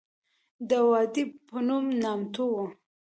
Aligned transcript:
د 0.69 0.71
وادي 0.89 1.23
پنوم 1.47 1.85
نامتو 2.03 2.43
وه. 2.53 2.65